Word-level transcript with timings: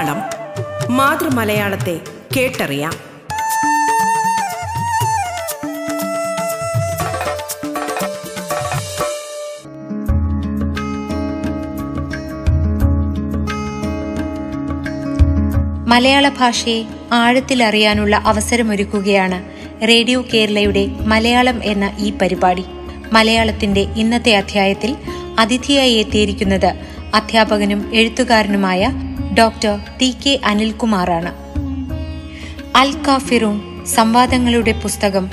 മലയാളം 0.00 0.96
മാതൃമലയാളത്തെ 0.96 2.00
കേട്ടറിയാം. 2.36 2.92
മലയാള 15.88 16.28
ഭാഷയെ 16.28 16.84
ആഴത്തിലറിയാനുള്ള 17.12 18.16
അവസരമൊരുക്കുകയാണ് 18.16 19.44
റേഡിയോ 19.88 20.24
കേരളയുടെ 20.34 20.86
മലയാളം 21.06 21.64
എന്ന 21.64 21.96
ഈ 21.98 22.12
പരിപാടി. 22.22 22.64
മലയാളത്തിന്റെ 23.12 23.80
ഇന്നത്തെ 23.80 24.36
അധ്യായത്തിൽ 24.36 24.96
അതിഥിയായി 25.38 25.92
എത്തിയിരിക്കുന്നത് 25.92 26.74
അധ്യാപകനും 27.14 27.90
എഴുത്തുകാരനുമായ 27.94 28.90
ഡോക്ടർ 29.38 29.78
ടി 30.00 30.16
കെ 30.26 30.40
അനിൽകുമാറാണ്. 30.44 31.32
അൽ 32.76 32.92
കാഫിറൂൺ 32.92 33.86
സംവാദങ്ങളുടെ 33.86 34.72
പുസ്തകം 34.72 35.30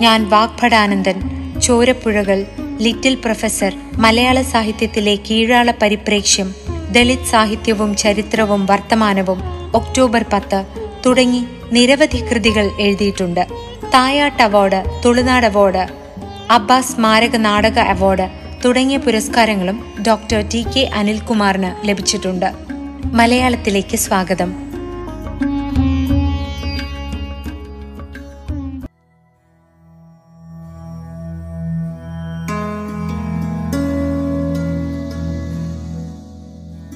ഞാൻ 0.00 0.28
വാഗ്ഭടാനന്ദൻ 0.28 1.18
ചോരപ്പുഴകൾ 1.60 2.46
ലിറ്റിൽ 2.78 3.14
പ്രൊഫസർ 3.14 3.76
മലയാള 3.94 4.42
സാഹിത്യത്തിലെ 4.42 5.16
കീഴാള 5.16 5.70
പരിപ്രേക്ഷ്യം 5.82 6.54
ദളിത് 6.92 7.30
സാഹിത്യവും 7.30 7.96
ചരിത്രവും 7.96 8.66
വർത്തമാനവും 8.66 9.42
ഒക്ടോബർ 9.74 10.24
പത്ത് 10.32 10.64
തുടങ്ങി 11.06 11.44
നിരവധി 11.72 12.18
കൃതികൾ 12.18 12.70
എഴുതിയിട്ടുണ്ട്. 12.80 13.46
തായാട്ട് 13.94 14.42
അവാർഡ് 14.42 15.02
തുളുനാട് 15.04 15.46
അവാർഡ് 15.46 15.86
അബ്ബാസ് 16.50 16.92
സ്മാരക 16.92 17.36
നാടക 17.36 17.78
അവാർഡ് 17.78 18.28
തുടങ്ങിയ 18.64 18.96
പുരസ്കാരങ്ങളും 18.96 19.94
ഡോക്ടർ 20.06 20.44
ടി 20.54 20.66
കെ 20.76 20.90
അനിൽകുമാറിന് 20.94 21.88
ലഭിച്ചിട്ടുണ്ട്. 21.88 22.79
മലയാളത്തിലേക്ക് 23.06 23.96
സ്വാഗതം. 23.96 24.52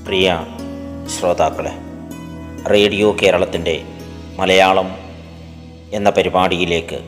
പ്രിയ 0.07 0.47
ശ്രോതാക്കളെ 1.19 1.73
റേഡിയോ 2.69 3.17
കേരളത്തിന്റെ 3.23 3.83
മലയാളം 4.39 4.97
എന്ന 5.93 6.11
പരിപാടിയിലേക്ക് 6.11 7.01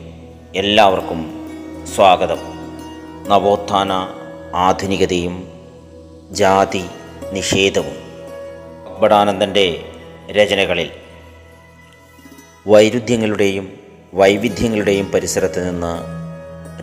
എല്ലാവർക്കും 0.55 1.49
സ്വാഗതം. 1.95 2.37
നവോത്ഥാന 3.27 3.93
ആധുനികതയും 4.55 5.47
ജാതി 6.31 6.85
നിഷേധവും 7.33 8.06
അക്ബടാനന്ദന്റെ 8.97 9.93
രചനകളിൽ. 10.31 10.89
വൈരുദ്ധ്യങ്ങളുടെയും 12.67 13.73
വൈവിധ്യങ്ങളുടെയും 14.13 15.11
പരിസരത്ത് 15.11 15.69
നിന്ന് 15.69 15.93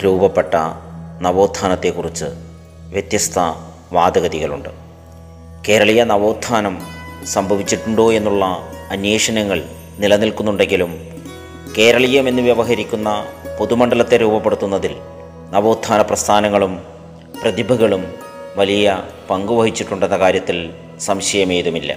രൂപപ്പെട്ട 0.04 0.54
നവോത്ഥാനത്തെക്കുറിച്ച് 1.20 2.24
വ്യത്യസ്ത 2.88 3.38
വാദഗതികളുണ്ട്. 3.92 4.68
കേരളീയ 5.68 6.04
നവോത്ഥാനം 6.04 6.82
സംഭവിച്ചിട്ടുണ്ടോ 7.26 8.12
എന്നുള്ള 8.12 8.44
അന്വേഷണങ്ങൾ 8.90 9.64
നിലനിൽക്കുന്നുണ്ടെങ്കിലും 9.98 11.22
കേരളീയമെന്ന് 11.78 12.42
വ്യവഹരിക്കുന്ന 12.42 13.24
പൊതുമണ്ഡലത്തെ 13.58 14.16
രൂപപ്പെടുത്തുന്നതിൽ 14.16 14.96
നവോത്ഥാന 15.50 16.02
പ്രസ്ഥാനങ്ങളും 16.02 16.84
പ്രതിഭകളും 17.42 18.14
വലിയ 18.56 19.02
പങ്കുവഹിച്ചിട്ടുണ്ടെന്ന 19.30 20.18
കാര്യത്തിൽ 20.18 20.70
സംശയമേതുമില്ല. 20.98 21.96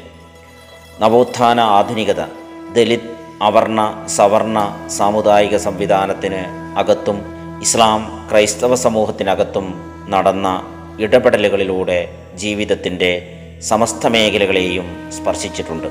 നവോത്ഥാന 1.02 1.60
ആധുനികത 1.60 2.26
ദലിത് 2.74 3.18
അവർണ 3.42 4.06
സവർണ 4.08 4.88
സാമുദായിക 4.88 5.58
സംവിധാനത്തിന് 5.58 6.40
അകത്തും 6.78 7.22
ഇസ്ലാം 7.62 8.28
ക്രൈസ്തവ 8.32 8.76
സമൂഹത്തിനകത്തും 8.76 9.74
നടന്ന 10.10 10.64
ഇടപെടലുകളിലൂടെ 11.00 12.18
ജീവിതത്തിന്റെ 12.36 13.34
സമസ്ത 13.62 14.08
മേഖലകളെയും 14.08 15.12
സ്പർശിച്ചിട്ടുണ്ട്. 15.12 15.88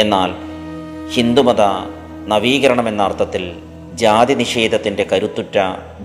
എന്നാൽ 0.00 0.30
ഹിന്ദുമത 1.10 1.62
നവീകരണം 2.26 2.88
എന്ന 2.88 3.02
അർത്ഥത്തിൽ 3.02 3.52
ജാതി 3.94 4.34
നിഷേധത്തിന്റെ 4.34 5.06
കരുത്തുറ്റ 5.12 5.58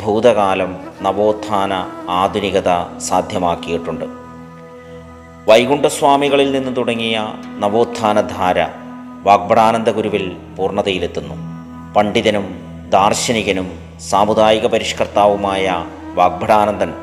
ഭൂതകാലം 0.03 0.77
നവോത്ഥാന 1.01 1.73
ആധുനികത 2.09 2.97
സാധ്യമാക്കിയിട്ടുണ്ട്. 2.97 4.24
വൈകുണ്ഠസ്വാമികളിൽ 5.47 6.51
നിന്ന് 6.51 6.75
തുടങ്ങിയ 6.75 7.33
നവോത്ഥാനധാര 7.59 8.59
വാഗ്ബടാനന്ദ 9.23 9.89
ഗുരുവിൽ 9.89 10.38
പൂർണതയിലെത്തുന്നു. 10.57 11.35
പണ്ഡിതനും 11.94 12.59
ദാർശനികനും 12.89 13.79
സാമുദായിക 14.09 14.67
പരിഷ്കർത്താവുമായ 14.67 15.85
വാഗ്ഭടാനന്ദൻ 16.13 16.94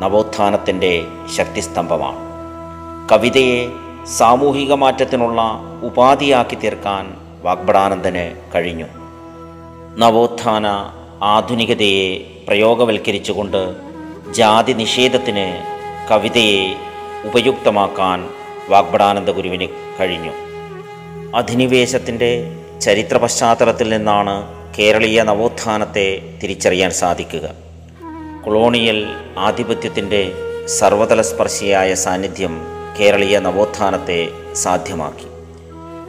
നവോത്ഥാനത്തിന്റെ 0.00 1.04
ശക്തിസ്തംഭമാണ്. 1.36 2.16
കവിതയെ 3.12 3.68
സാമൂഹിക 4.06 4.72
മാറ്റത്തിനുള്ള 4.72 5.42
ഉപാധിയാക്കി 5.82 6.54
തീർക്കാൻ 6.54 7.14
വാഗ്ഭടാനന്ദന് 7.42 8.52
കഴിഞ്ഞു. 8.54 8.86
നവോത്ഥാന 9.98 10.66
ആധുനികതയെ 11.22 12.18
പ്രയോഗവൽക്കരിച്ചുകൊണ്ട് 12.48 13.76
ജാതി 14.30 14.72
നിഷേധത്തിന് 14.72 15.64
കവിതയെ 16.10 16.74
ഉപയുക്തമാക്കാൻ 17.26 18.30
വാഗ്ഭടാനന്ദ 18.68 19.30
ഗുരുവിന് 19.30 19.68
കഴിഞ്ഞു. 20.00 20.30
അധിനിവേശത്തിന്റെ 21.36 22.56
ചരിത്ര 22.80 23.16
പശ്ചാത്തലത്തിൽ 23.16 23.88
നിന്നാണ് 23.88 24.56
കേരളീയ 24.78 25.22
നവോത്ഥാനത്തെ 25.22 26.38
തിരിച്ചറിയാൻ 26.42 26.90
സാധിക്കുക. 26.90 27.50
കൊളോണിയൽ 28.44 29.06
ആധിപത്യത്തിന്റെ 29.38 30.32
സർവതലസ്പർശിയായ 30.66 31.94
സാന്നിധ്യം 31.94 32.66
കേരളീയ 33.00 33.38
നവോത്ഥാനത്തെ 33.38 34.28
സാധ്യമാക്കി. 34.54 35.26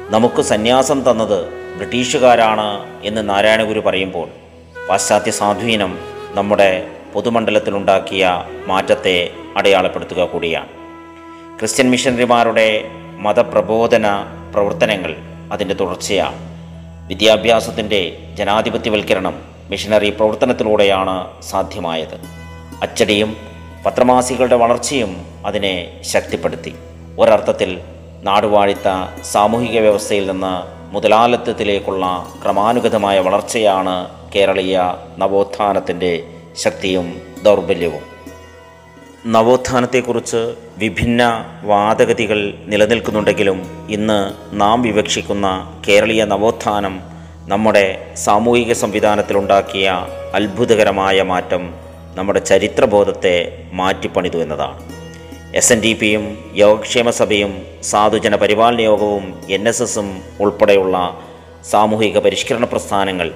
നമുക്ക് 0.09 0.41
സന്യാസം 0.41 1.11
തന്നത് 1.11 1.45
ബ്രിട്ടീഷുകാരാണ് 1.75 2.99
എന്ന് 3.03 3.29
നാരായണഗുരു 3.29 3.79
പറയുമ്പോൾ 3.79 4.27
പാശ്ചാത്യ 4.89 5.31
സ്വാധീനം 5.31 5.99
നമ്മുടെ 6.31 6.87
പൊതുമണ്ഡലത്തിലുണ്ടാക്കിയ 7.13 8.43
മാറ്റത്തെ 8.67 9.29
അടയാളപ്പെടുത്തുക 9.57 10.23
കൂടിയാണ്. 10.23 10.76
ക്രിസ്ത്യൻ 11.59 11.89
മിഷണറിമാരുടെ 11.89 12.85
മതപ്രബോധന 13.19 14.25
പ്രവർത്തനങ്ങൾ 14.53 15.15
അതിന്റെ 15.51 15.75
തുടർച്ചയാണ്. 15.75 16.35
വിദ്യാഭ്യാസത്തിന്റെ 17.07 18.17
ജനാധിപത്യവൽക്കരണം 18.33 19.41
മിഷനറി 19.69 20.09
പ്രവർത്തനത്തിലൂടെയാണ് 20.09 21.41
സാധ്യമായത്. 21.41 22.21
അച്ചടിയും 22.81 23.37
പത്രമാസികളുടെ 23.85 24.55
വളർച്ചയും 24.55 25.25
അതിനെ 25.45 26.01
ശക്തിപ്പെടുത്തി. 26.01 26.75
ഒരർത്ഥത്തിൽ 27.19 27.81
നാടുവാഴിത്ത 28.23 29.21
സാമൂഹിക 29.23 29.79
വ്യവസ്ഥയിൽ 29.79 30.31
നിന്ന് 30.31 30.77
മുതലാളിത്തത്തിലേക്കുള്ള 30.93 32.33
ക്രമാനുഗതമായ 32.43 33.19
വളർച്ചയാണ് 33.19 34.09
കേരളീയ 34.35 34.93
നവോത്ഥാനത്തിന്റെ 35.17 36.23
ശക്തിയും 36.57 37.21
ദൗർബല്യവും. 37.43 38.17
നവോത്ഥാനത്തെക്കുറിച്ച് 39.31 40.66
വിഭിന്ന 40.77 41.23
വാദഗതികൾ 41.63 42.39
നിലനിൽക്കുന്നുണ്ടെങ്കിലും 42.65 43.59
ഇന്ന് 43.89 44.17
നാം 44.61 44.81
വിവക്ഷിക്കുന്ന 44.81 45.47
കേരളീയ 45.87 46.25
നവോത്ഥാനം 46.25 46.95
നമ്മുടെ 47.47 48.13
സാമൂഹിക 48.15 48.73
സംവിധാനത്തിലുണ്ടാക്കിയ 48.73 49.87
അത്ഭുതകരമായ 50.33 51.21
മാറ്റം 51.21 51.73
നമ്മുടെ 52.15 52.39
ചരിത്രബോധത്തെ 52.39 53.67
മാറ്റിപ്പണിതു 53.73 54.37
എന്നതാണ്. 54.37 54.81
എസ് 55.55 55.73
എൻ 55.73 55.81
ഡി 55.81 55.93
പിയും 55.93 56.37
യോഗക്ഷേമ 56.53 57.09
സഭയും 57.09 57.61
സാധുജന 57.83 58.35
പരിപാലന 58.35 58.81
യോഗവും 58.81 59.25
എൻ 59.49 59.67
എസ് 59.67 59.83
എസും 59.83 60.21
ഉൾപ്പെടെയുള്ള 60.39 60.97
സാമൂഹിക 61.69 62.19
പരിഷ്കരണ 62.19 62.63
പ്രസ്ഥാനങ്ങൾ 62.63 63.31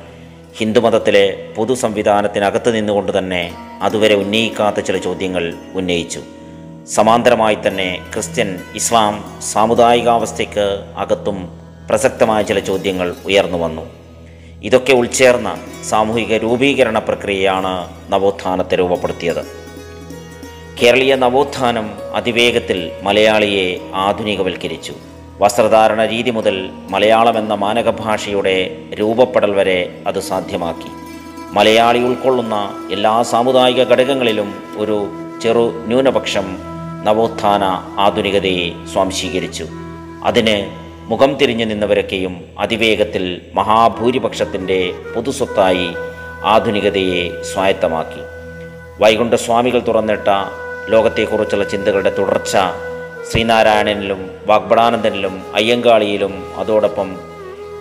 ഹിന്ദുമതത്തിലെ 0.58 1.54
പൊതു 1.58 1.74
സംവിധാനത്തിനകത്ത് 1.74 2.76
നിന്നുകൊണ്ട് 2.76 3.18
തന്നെ 3.18 3.44
അതുവരെ 3.82 4.16
ഉന്നയിക്കാത്ത 4.16 4.80
ചില 4.80 4.98
ചോദ്യങ്ങൾ 4.98 5.54
ഉന്നയിച്ചു. 5.74 6.41
സമാന്തരമായി 6.86 7.58
തന്നെ 7.68 8.00
ക്രിസ്ത്യൻ 8.14 8.60
ഇസ്ലാം 8.76 9.42
സാമുദായികാവസ്ഥയ്ക്ക് 9.42 10.94
അകത്തും 10.98 11.60
പ്രസക്തമായ 11.90 12.42
ചില 12.42 12.60
ചോദ്യങ്ങൾ 12.60 13.16
ഉയർന്നു 13.26 13.58
വന്നു. 13.58 13.90
ഇതൊക്കെ 14.64 14.94
ഉൾച്ചേർന്ന 14.94 15.58
സാമൂഹിക 15.90 16.38
രൂപീകരണ 16.38 17.00
പ്രക്രിയയാണ് 17.00 17.90
നവോത്ഥാനത്തെ 18.10 18.76
രൂപപ്പെടുത്തിയത്. 18.76 19.46
കേരളീയ 20.84 21.16
നവോത്ഥാനം 21.16 21.92
അതിവേഗത്തിൽ 22.16 22.92
മലയാളിയെ 23.04 23.80
ആധുനികവൽക്കരിച്ചു. 23.94 24.94
വസ്ത്രധാരണ 25.40 26.06
രീതി 26.06 26.30
മുതൽ 26.30 26.70
മലയാളം 26.90 27.38
എന്ന 27.38 27.54
മാനക 27.54 27.90
ഭാഷയുടെ 27.90 28.76
രൂപപ്പെടൽ 29.00 29.52
വരെ 29.52 30.02
അത് 30.08 30.20
സാധ്യമാക്കി. 30.20 30.90
മലയാളി 31.54 32.00
ഉൾക്കൊള്ളുന്ന 32.00 32.88
എല്ലാ 32.92 33.24
സാമുദായിക 33.24 33.84
ഘടകങ്ങളിലും 33.84 34.54
ഒരു 34.78 35.08
ചെറു 35.42 35.74
ന്യൂനപക്ഷം 35.86 36.58
നവോത്ഥാന 37.04 37.64
ആധുനികതയെ 38.00 38.72
സ്വാംശീകരിച്ചു. 38.94 39.66
അതിന് 40.24 40.70
മുഖം 41.12 41.36
തിരിഞ്ഞു 41.36 41.66
നിന്നവരൊക്കെയും 41.66 42.46
അതിവേഗത്തിൽ 42.60 43.42
മഹാഭൂരിപക്ഷത്തിന്റെ 43.54 44.94
പൊതുസ്വത്തായി 45.16 45.88
ആധുനികതയെ 46.44 47.42
സ്വായത്തമാക്കി. 47.44 48.22
വൈകുണ്ഠസ്വാമികൾ 49.04 49.80
തുറന്നിട്ട 49.80 50.28
ലോകത്തെക്കുറിച്ചുള്ള 50.90 51.64
ചിന്തകളുടെ 51.64 52.16
തുടർച്ച 52.18 52.58
ശ്രീനാരായണനിലും 53.32 54.30
വാഗ്ബടാനന്ദനിലും 54.46 55.56
അയ്യങ്കാളിയിലും 55.56 56.56
അതോടൊപ്പം 56.56 57.16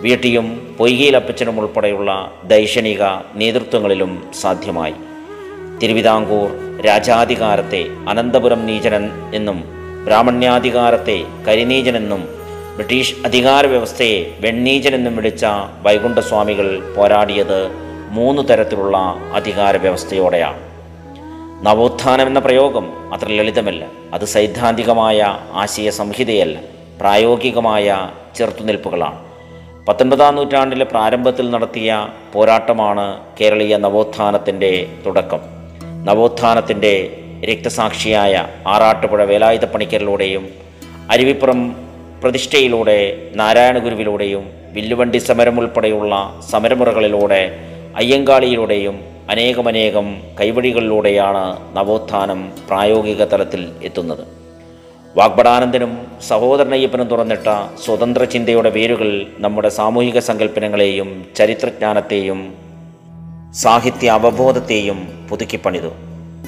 വീട്ടിയും 0.01 0.75
പൊയ്കയിലപ്പച്ചനും 0.77 1.59
ഉൾപ്പെടെയുള്ള 1.59 2.31
ദൈക്ഷണിക 2.43 3.03
നേതൃത്വങ്ങളിലും 3.35 4.31
സാധ്യമായി. 4.41 4.93
തിരുവിതാംകൂർ 5.81 6.70
രാജാധികാരത്തെ 6.85 7.87
അനന്തപുരം 8.09 8.65
നീചനൻ 8.65 9.31
എന്നും 9.35 9.63
ബ്രാഹ്മണ്യാധികാരത്തെ 10.05 11.23
കരിനീചനെന്നും 11.47 12.29
ബ്രിട്ടീഷ് 12.75 13.15
അധികാര 13.25 13.65
വ്യവസ്ഥയെ 13.65 14.35
വെണ്ണീചനെന്നും 14.39 15.15
വിളിച്ച 15.15 15.45
വൈകുണ്ഠസ്വാമികൾ 15.81 16.93
പോരാടിയത് 16.97 17.71
മൂന്ന് 18.09 18.41
തരത്തിലുള്ള 18.49 18.97
അധികാര 19.33 19.77
വ്യവസ്ഥയോടെയാണ് 19.77 20.59
നവോത്ഥാനം 21.65 22.27
എന്ന 22.27 22.39
പ്രയോഗം 22.39 23.13
അത്ര 23.13 23.27
ലളിതമല്ല. 23.27 23.87
അത് 24.13 24.25
സൈദ്ധാന്തികമായ 24.25 25.37
ആശയ 25.53 25.89
സംഹിതയല്ല 25.89 26.59
പ്രായോഗികമായ 26.99 28.09
ചെറുത്തുനിൽപ്പുകളാണ്. 28.35 29.19
പത്തൊൻപതാം 29.87 30.35
നൂറ്റാണ്ടിലെ 30.35 30.85
പ്രാരംഭത്തിൽ 30.85 31.49
നടത്തിയ 31.49 32.07
പോരാട്ടമാണ് 32.33 33.19
കേരളീയ 33.41 33.77
നവോത്ഥാനത്തിന്റെ 33.77 34.87
തുടക്കം. 35.05 35.60
നവോത്ഥാനത്തിന്റെ 36.03 36.93
രക്തസാക്ഷിയായ 37.43 38.47
ആറാട്ടുപുഴ 38.67 39.23
വേലായുധ 39.23 39.65
പണിക്കരിലൂടെയും 39.65 40.49
അരുവിപ്പുറം 41.09 41.75
പ്രതിഷ്ഠയിലൂടെ 42.21 42.97
നാരായണഗുരുവിലൂടെയും 43.35 44.43
വില്ലുവണ്ടി 44.73 45.17
സമരം 45.17 45.59
ഉൾപ്പെടെയുള്ള 45.59 46.39
സമരമുറകളിലൂടെ 46.49 47.41
അയ്യങ്കാളിയിലൂടെയും 47.95 48.95
അനേകമനേകം 49.29 50.07
കൈവഴികളിലൂടെയാണ് 50.39 51.77
നവോത്ഥാനം 51.77 52.51
പ്രായോഗിക 52.67 53.23
തലത്തിൽ 53.23 53.71
എത്തുന്നത്. 53.83 54.23
വാഗ്ബടാനന്ദനും 55.17 56.07
സഹോദരനയ്യപ്പനും 56.27 57.07
തുറന്നിട്ട 57.07 57.47
സ്വതന്ത്ര 57.85 58.23
ചിന്തയുടെ 58.23 58.69
വേരുകൾ 58.69 59.25
നമ്മുടെ 59.37 59.69
സാമൂഹിക 59.69 60.19
സങ്കല്പനങ്ങളെയും 60.19 61.25
ചരിത്രജ്ഞാനത്തെയും 61.35 62.70
സാഹിത്യ 63.53 64.11
അവബോധത്തെയും 64.11 65.27
പുതുക്കിപ്പണിതു 65.29 65.91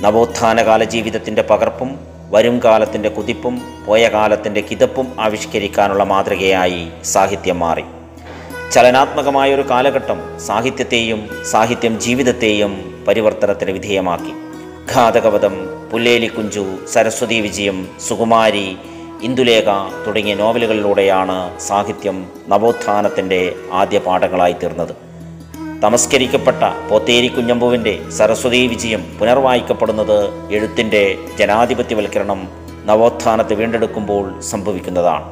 നവോത്ഥാനകാല 0.01 0.83
ജീവിതത്തിന്റെ 0.83 1.41
പകർപ്പും 1.41 1.99
വരും 2.29 2.61
കാലത്തിന്റെ 2.63 3.09
കുതിപ്പും 3.09 3.61
പോയ 3.87 4.07
കാലത്തിന്റെ 4.07 4.61
കിതപ്പും 4.61 5.19
ആവിഷ്കരിക്കാനുള്ള 5.19 6.03
മാതൃകയായി 6.03 6.91
സാഹിത്യം 7.03 7.59
മാറി. 7.59 7.83
ചലനാത്മകമായ 8.71 9.55
ഒരു 9.55 9.61
കാലഘട്ടം 9.61 10.39
സാഹിത്യത്തെയും 10.39 11.29
സാഹിത്യം 11.43 11.99
ജീവിതത്തെയും 11.99 13.03
പരിവർത്തനത്തിന് 13.07 13.71
വിധേയമാക്കി. 13.71 14.33
ഘാതകവധം 14.95 15.53
പുല്ലേലിക്കുഞ്ചു 15.91 16.87
സരസ്വതി 16.87 17.39
വിജയം 17.39 17.87
സുകുമാരി 18.07 18.77
ഇന്ദുലേഖ 19.21 19.65
തുടങ്ങിയ 20.07 20.33
നോവലുകളിലൂടെയാണ് 20.33 21.59
സാഹിത്യം 21.59 22.27
നവോത്ഥാനത്തിന്റെ 22.47 23.55
ആദ്യ 23.73 23.99
പാഠങ്ങളായി 23.99 24.53
തീർന്നത്. 24.53 25.12
തമസ്കരിക്കപ്പെട്ട 25.83 26.63
പോത്തേരി 26.89 27.27
കുഞ്ഞമ്പുവിന്റെ 27.27 28.09
സരസ്വതി 28.17 28.67
വിജയം 28.67 29.01
പുനർവായിക്കപ്പെടുന്നത് 29.19 30.51
എഴുത്തിന്റെ 30.53 31.17
ജനാധിപത്യവൽക്കരണം 31.39 32.47
നവോത്ഥാനത്തെ 32.85 33.55
വീണ്ടെടുക്കുമ്പോൾ 33.55 34.41
സംഭവിക്കുന്നതാണ്. 34.41 35.25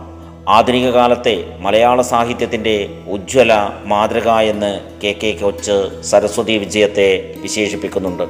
ആധുനിക 0.50 0.90
കാലത്തെ 0.90 1.58
മലയാള 1.60 2.02
സാഹിത്യത്തിന്റെ 2.02 2.90
ഉജ്ജ്വല 3.08 3.54
മാതൃക 3.86 4.30
എന്ന് 4.30 4.72
കെ 5.04 5.12
കെ 5.24 5.32
കൊച്ച് 5.32 6.02
സരസ്വതി 6.02 6.58
വിജയത്തെ 6.58 7.36
വിശേഷിപ്പിക്കുന്നുണ്ട്. 7.42 8.26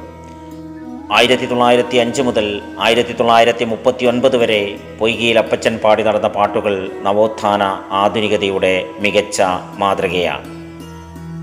ആയിരത്തി 1.12 1.46
തൊള്ളായിരത്തി 1.46 1.96
അഞ്ച് 1.96 2.22
മുതൽ 2.22 2.62
ആയിരത്തി 2.80 3.12
തൊള്ളായിരത്തി 3.12 3.64
മുപ്പത്തി 3.64 4.04
ഒൻപത് 4.06 4.36
വരെ 4.36 4.78
പൊയ്കയിൽ 4.98 5.38
അപ്പച്ചൻ 5.38 5.78
പാടി 5.78 6.02
നടന്ന 6.02 6.28
പാട്ടുകൾ 6.28 6.90
നവോത്ഥാന 7.02 7.62
ആധുനികതയുടെ 7.90 8.84
മികച്ച 9.00 9.42
മാതൃകയാണ്. 9.78 10.61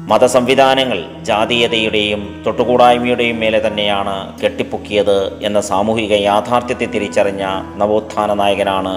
മതസംവിധാനങ്ങൾ 0.09 0.99
ജാതീയതയുടെയും 1.21 2.43
തൊട്ടുകൂടായ്മയുടെയും 2.45 3.39
മേലെ 3.39 3.67
തന്നെയാണ് 3.67 4.39
കെട്ടിപ്പൊക്കിയത് 4.41 5.43
എന്ന 5.43 5.59
സാമൂഹിക 5.61 6.13
യാഥാർത്ഥ്യത്തെ 6.13 6.85
തിരിച്ചറിഞ്ഞ 6.85 7.43
നവോത്ഥാന 7.77 8.33
നായകനാണ് 8.33 8.93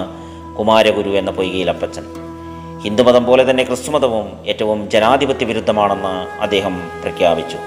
കുമാരഗുരു 0.55 1.09
എന്ന 1.09 1.31
പൊയ്കയിലപ്പച്ചൻ 1.31 2.05
ഹിന്ദുമതം 2.85 3.25
പോലെ 3.25 3.49
തന്നെ 3.49 3.63
ക്രിസ്തുമതവും 3.63 4.25
ഏറ്റവും 4.45 4.89
ജനാധിപത്യ 4.89 5.45
വിരുദ്ധമാണെന്ന് 5.45 6.41
അദ്ദേഹം 6.41 6.81
പ്രഖ്യാപിച്ചു. 7.03 7.57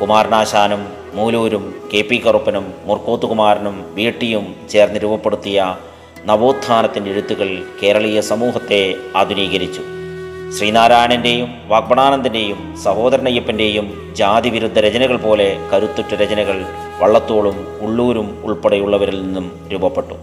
കുമാരനാശാനും 0.00 0.82
മൂലൂരും 1.14 1.64
കെ 1.94 2.00
പി 2.00 2.22
കറുപ്പനും 2.26 2.74
മുർക്കോത്തുകുമാരനും 2.84 3.86
വീട്ടിയും 3.94 4.54
ചേർന്ന് 4.70 5.00
രൂപപ്പെടുത്തിയ 5.00 5.76
നവോത്ഥാനത്തിന്റെ 6.24 7.10
എഴുത്തുകൾ 7.10 7.62
കേരളീയ 7.82 8.20
സമൂഹത്തെ 8.20 8.94
ആധുനീകരിച്ചു. 9.16 9.99
ശ്രീനാരായണന്റെയും 10.58 11.68
വാഗ്ബണാനന്ദന്റെയും 11.68 12.76
സഹോദരനയ്യപ്പന്റെയും 12.84 14.14
ജാതിവിരുദ്ധ 14.16 14.78
രചനകൾ 14.78 15.16
പോലെ 15.16 15.58
കരുത്തുറ്റ 15.72 16.14
രചനകൾ 16.14 16.64
വള്ളത്തോളും 17.00 17.78
ഉള്ളൂരും 17.80 18.42
ഉൾപ്പെടെയുള്ളവരിൽ 18.44 19.22
നിന്നും 19.22 19.68
രൂപപ്പെട്ടു. 19.72 20.14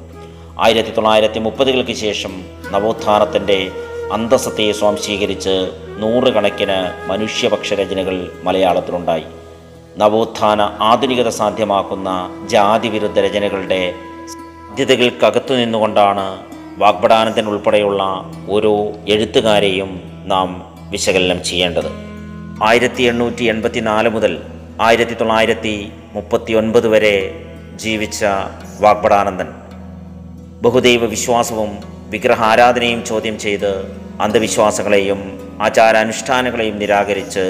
ആയിരത്തി 0.60 0.90
തൊള്ളായിരത്തി 0.90 1.40
മുപ്പതുകൾക്ക് 1.40 1.92
ശേഷം 1.92 2.44
നവോത്ഥാനത്തിന്റെ 2.72 3.72
അന്തസ്സത്തെ 4.14 4.72
സ്വാംശീകരിച്ച് 4.72 5.70
നൂറുകണക്കിന് 5.98 7.10
മനുഷ്യപക്ഷ 7.10 7.74
രചനകൾ 7.74 8.32
മലയാളത്തിലുണ്ടായി. 8.44 9.26
നവോത്ഥാന 9.98 10.62
ആധുനികത 10.62 11.28
സാധ്യമാക്കുന്ന 11.28 12.30
ജാതിവിരുദ്ധ 12.50 13.20
രചനകളുടെ 13.20 13.94
സാധ്യതകൾക്കകത്തു 14.34 15.54
നിന്നുകൊണ്ടാണ് 15.54 16.38
വാഗ്ബടാനന്ദൻ 16.78 17.46
ഉൾപ്പെടെയുള്ള 17.46 18.04
ഓരോ 18.50 18.74
എഴുത്തുകാരെയും 19.08 20.17
നാം 20.28 20.50
വിശകലനം 20.92 21.44
ചെയ്യേണ്ടത്. 21.44 21.90
ആയിരത്തി 22.64 23.04
എണ്ണൂറ്റി 23.04 23.44
എൺപത്തി 23.44 23.80
നാല് 23.80 24.10
മുതൽ 24.10 24.34
ആയിരത്തി 24.82 25.14
തൊള്ളായിരത്തി 25.14 25.92
മുപ്പത്തി 26.14 26.54
ഒൻപത് 26.54 26.88
വരെ 26.88 27.46
ജീവിച്ച 27.76 28.26
വാഗ്ബടാനന്ദൻ 28.82 29.50
ബഹുദൈവ 30.62 31.06
വിശ്വാസവും 31.06 31.72
വിഗ്രഹാരാധനയും 32.10 33.06
ചോദ്യം 33.06 33.40
ചെയ്ത് 33.40 33.72
അന്ധവിശ്വാസങ്ങളെയും 34.22 35.20
ആചാരാനുഷ്ഠാനങ്ങളെയും 35.62 36.80
നിരാകരിച്ച് 36.80 37.46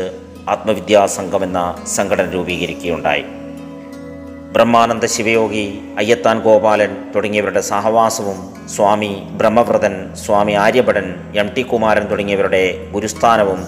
ആത്മവിദ്യാസംഘം 0.49 1.43
എന്ന 1.43 1.61
സംഘടന 1.87 2.29
രൂപീകരിക്കുകയുണ്ടായി. 2.29 3.25
ബ്രഹ്മാനന്ദ 4.53 5.05
ശിവയോഗി 5.05 5.65
അയ്യത്താൻ 5.97 6.37
ഗോപാലൻ 6.39 6.91
തുടങ്ങിയവരുടെ 7.15 7.61
സഹവാസവും 7.69 8.39
സ്വാമി 8.75 9.11
ബ്രഹ്മവ്രതൻ 9.39 9.95
സ്വാമി 10.13 10.53
ആര്യഭടൻ 10.65 11.07
എം 11.41 11.49
ടി 11.55 11.61
കുമാരൻ 11.61 12.05
തുടങ്ങിയവരുടെ 12.11 12.63
ഗുരുസ്ഥാനവും 12.91 13.59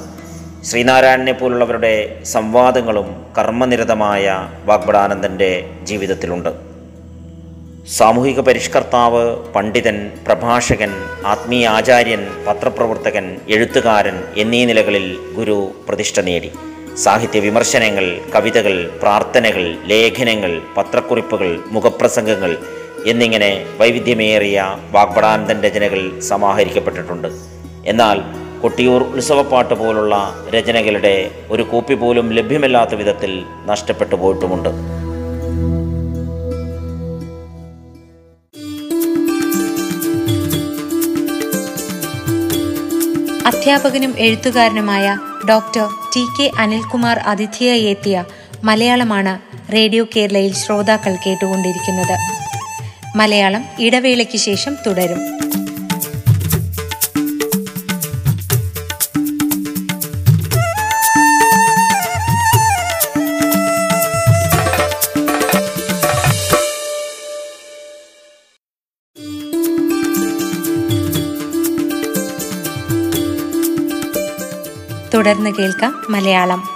ശ്രീനാരായണനെ 0.69 1.33
പോലുള്ളവരുടെ 1.33 1.93
സംവാദങ്ങളും 2.23 3.09
കർമ്മനിരതമായ 3.37 4.25
വാഗ്ബടാനന്ദന്റെ 4.65 5.51
ജീവിതത്തിലുണ്ട്. 5.83 6.51
സാമൂഹിക 7.97 8.39
പരിഷ്കർത്താവ് 8.39 9.23
പണ്ഡിതൻ 9.55 9.97
പ്രഭാഷകൻ 10.25 10.91
ആത്മീയ 11.25 11.67
ആചാര്യൻ 11.67 12.23
പത്രപ്രവർത്തകൻ 12.47 13.37
എഴുത്തുകാരൻ 13.47 14.17
എന്നീ 14.35 14.65
നിലകളിൽ 14.65 15.07
ഗുരു 15.35 15.59
പ്രതിഷ്ഠ 15.87 16.19
നേടി. 16.19 16.51
സാഹിത്യ 17.03 17.39
വിമർശനങ്ങൾ 17.39 18.05
കവിതകൾ 18.35 18.75
പ്രാർത്ഥനകൾ 19.01 19.65
ലേഖനങ്ങൾ 19.91 20.51
പത്രക്കുറിപ്പുകൾ 20.77 21.49
മുഖപ്രസംഗങ്ങൾ 21.75 22.51
എന്നിങ്ങനെ 23.11 23.51
വൈവിധ്യമേറിയ 23.79 24.59
വാഗ്ബടാനന്ദൻ 24.95 25.57
രചനകൾ 25.65 26.01
സമാഹരിക്കപ്പെട്ടിട്ടുണ്ട്. 26.29 27.29
എന്നാൽ 27.91 28.17
കൊട്ടിയൂർ 28.63 29.01
ഉത്സവപ്പാട്ട് 29.15 29.75
പോലുള്ള 29.81 30.15
രചനകളുടെ 30.55 31.15
ഒരു 31.51 31.63
കോപ്പി 31.71 31.93
പോലും 31.93 32.27
ലഭ്യമല്ലാത്ത 32.37 32.95
വിധത്തിൽ 33.01 33.31
നഷ്ടപ്പെട്ടു 33.71 34.15
പോയിട്ടുമുണ്ട്. 34.15 34.71
അധ്യാപകനും 43.49 44.15
എഴുത്തുകാരനുമായ 44.17 45.17
ഡോക്ടർ 45.49 45.87
ടി 46.15 46.23
കെ 46.39 46.51
അനിൽകുമാർ 46.57 47.17
അതിഥിയായി 47.17 47.81
എത്തിയ 47.81 48.23
മലയാളമാണ് 48.63 49.39
റേഡിയോ 49.73 50.05
കേരളയിൽ 50.15 50.53
ശ്രോതാക്കൾ 50.53 51.15
കേട്ടുകൊണ്ടിരിക്കുന്നത്. 51.25 52.15
മലയാളം 53.15 53.65
ഇടവേളയ്ക്ക് 53.79 54.37
ശേഷം 54.37 54.77
തുടരും. 54.87 55.38
തുടർന്ന് 75.29 75.49
കേൾക്കാം 75.49 76.05
മലയാളം. 76.09 76.69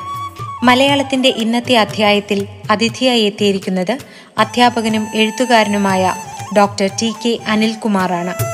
മലയാളത്തിന്റെ 0.63 1.29
ഇന്നത്തെ 1.29 1.75
അധ്യായത്തിൽ 1.75 2.48
അതിഥിയായി 2.72 3.22
എത്തിയിരിക്കുന്നത് 3.22 3.98
അധ്യാപകനും 4.38 5.07
എഴുത്തുകാരനുമായ 5.15 6.13
doctor 6.57 6.89
T 7.01 7.13
K 7.25 7.39
അനിൽകുമാറാണ്. 7.48 8.52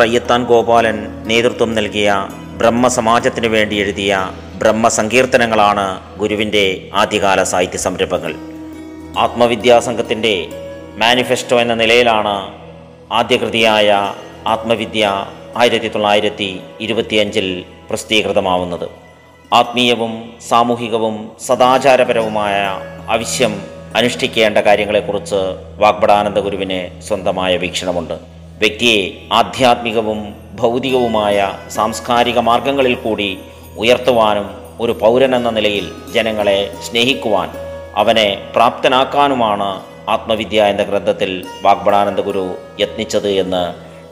doctor 0.00 0.10
Ayyathan 0.10 0.42
Gopalan 0.44 0.98
നേതൃത്വം 1.28 1.70
നൽകിയ 1.74 2.10
ബ്രഹ്മസമാജത്തിന് 2.58 3.46
വേണ്ടി 3.46 3.76
എഴുതിയ 3.76 4.12
ബ്രഹ്മസങ്കീർത്തനങ്ങളാണ് 4.58 5.84
ഗുരുവിന്റെ 6.18 6.62
ആദ്യകാല 6.94 7.42
സാഹിത്യ 7.42 7.78
സംരംഭങ്ങൾ 7.78 8.32
ആത്മവിദ്യാസംഘത്തിന്റെ 9.18 10.32
മാനിഫെസ്റ്റോ 11.02 11.60
എന്ന 11.60 11.74
നിലയിലാണ് 11.74 12.34
ആദ്യകൃതിയായ 13.12 13.90
ആത്മവിദ്യ 14.46 15.04
ആയിരത്തി 15.56 15.88
തൊള്ളായിരത്തി 15.88 16.50
ഇരുപത്തിയഞ്ചിൽ 16.80 17.48
പ്രസിദ്ധീകൃതമാവുന്നത്. 17.90 18.88
ആത്മീയവും 19.52 20.14
സാമൂഹികവും 20.48 21.16
സദാചാരപരവുമായ 21.46 22.56
ആവശ്യം 23.08 23.54
അനുഷ്ഠിക്കേണ്ട 23.96 24.58
കാര്യങ്ങളെക്കുറിച്ച് 24.58 25.42
വാഗ്ബടാനന്ദ 25.84 26.38
ഗുരുവിന് 26.48 26.82
സ്വന്തമായ 27.08 27.56
വീക്ഷണമുണ്ട്. 27.56 28.39
വ്യക്തിയെ 28.60 29.28
ആധ്യാത്മികവും 29.32 30.34
ഭൗതികവുമായ 30.56 31.52
സാംസ്കാരിക 31.70 32.38
മാർഗങ്ങളിൽ 32.38 32.94
കൂടി 32.94 33.38
ഉയർത്തുവാനും 33.78 34.50
ഒരു 34.80 34.92
പൗരൻ 34.92 35.34
എന്ന 35.34 35.50
നിലയിൽ 35.50 35.92
ജനങ്ങളെ 36.14 36.74
സ്നേഹിക്കുവാൻ 36.82 37.48
അവനെ 37.96 38.50
പ്രാപ്തനാക്കാനുമാണ് 38.54 39.82
ആത്മവിദ്യ 40.08 40.62
എന്ന 40.64 40.82
ഗ്രന്ഥത്തിൽ 40.82 41.44
വാഗ്ബടാനന്ദ 41.62 42.20
ഗുരു 42.20 42.54
യത്നിച്ചത് 42.80 43.28
എന്ന് 43.28 43.62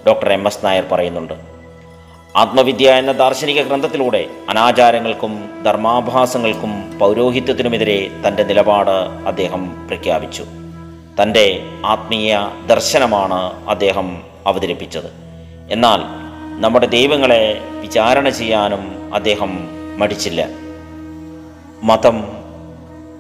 ഡോക്ടർ 0.07 0.33
എം 0.33 0.47
എസ് 0.47 0.65
നായർ 0.65 0.85
പറയുന്നുണ്ട്. 0.93 1.35
ആത്മവിദ്യ 2.37 2.91
എന്ന 2.91 3.13
ദാർശനിക 3.13 3.63
ഗ്രന്ഥത്തിലൂടെ 3.63 4.27
അനാചാരങ്ങൾക്കും 4.49 5.51
ധർമാഭാസങ്ങൾക്കും 5.65 6.99
പൗരോഹിത്യത്തിനുമെതിരെ 6.99 8.11
തന്റെ 8.29 8.43
നിലപാട് 8.43 8.97
അദ്ദേഹം 9.31 9.89
പ്രഖ്യാപിച്ചു. 9.89 10.43
തന്റെ 11.23 11.63
ആത്മീയ 11.85 12.39
ദർശനമാണ് 12.67 13.69
അദ്ദേഹം 13.69 14.23
അവതരിപ്പിച്ചത്. 14.47 15.11
എന്നാൽ 15.71 16.01
നമ്മുടെ 16.61 16.87
ദൈവങ്ങളെ 16.87 17.61
വിചാരണ 17.81 18.29
ചെയ്യാനും 18.29 19.15
അദ്ദേഹം 19.15 19.69
മടിച്ചില്ല. 19.99 20.49
മതം 21.83 22.29